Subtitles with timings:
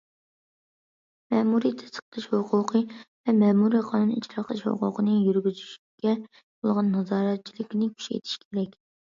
[1.33, 2.81] مەمۇرىي تەستىقلاش ھوقۇقى
[3.29, 8.79] ۋە مەمۇرىي قانۇن ئىجرا قىلىش ھوقۇقىنى يۈرگۈزۈشكە بولغان نازارەتچىلىكنى كۈچەيتىش كېرەك.